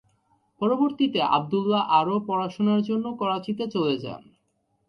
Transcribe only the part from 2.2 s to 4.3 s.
পড়াশোনার জন্য করাচিতে চলে যান।